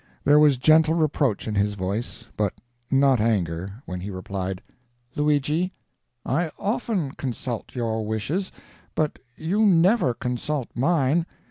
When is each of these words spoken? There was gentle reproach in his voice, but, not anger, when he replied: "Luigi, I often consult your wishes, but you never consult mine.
There 0.23 0.39
was 0.39 0.57
gentle 0.57 0.95
reproach 0.95 1.47
in 1.47 1.53
his 1.53 1.75
voice, 1.75 2.25
but, 2.35 2.55
not 2.89 3.19
anger, 3.21 3.83
when 3.85 3.99
he 3.99 4.09
replied: 4.09 4.59
"Luigi, 5.15 5.73
I 6.25 6.49
often 6.57 7.11
consult 7.11 7.75
your 7.75 8.03
wishes, 8.03 8.51
but 8.95 9.19
you 9.37 9.63
never 9.63 10.15
consult 10.15 10.69
mine. 10.73 11.27